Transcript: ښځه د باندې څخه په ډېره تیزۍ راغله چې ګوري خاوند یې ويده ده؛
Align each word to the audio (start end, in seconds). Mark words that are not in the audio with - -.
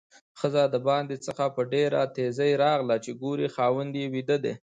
ښځه 0.39 0.63
د 0.73 0.75
باندې 0.87 1.15
څخه 1.25 1.45
په 1.55 1.61
ډېره 1.73 1.99
تیزۍ 2.15 2.51
راغله 2.63 2.95
چې 3.03 3.11
ګوري 3.21 3.47
خاوند 3.55 3.93
یې 4.01 4.05
ويده 4.13 4.37
ده؛ 4.43 4.53